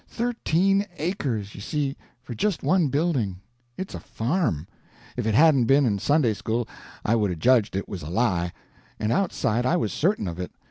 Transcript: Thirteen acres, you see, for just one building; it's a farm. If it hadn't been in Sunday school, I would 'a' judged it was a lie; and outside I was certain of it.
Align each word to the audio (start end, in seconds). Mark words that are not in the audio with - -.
Thirteen 0.07 0.87
acres, 0.97 1.53
you 1.53 1.61
see, 1.61 1.95
for 2.23 2.33
just 2.33 2.63
one 2.63 2.87
building; 2.87 3.39
it's 3.77 3.93
a 3.93 3.99
farm. 3.99 4.67
If 5.15 5.27
it 5.27 5.35
hadn't 5.35 5.65
been 5.65 5.85
in 5.85 5.99
Sunday 5.99 6.33
school, 6.33 6.67
I 7.05 7.13
would 7.13 7.29
'a' 7.29 7.35
judged 7.35 7.75
it 7.75 7.87
was 7.87 8.01
a 8.01 8.09
lie; 8.09 8.51
and 8.99 9.11
outside 9.11 9.63
I 9.63 9.77
was 9.77 9.93
certain 9.93 10.27
of 10.27 10.39
it. 10.39 10.51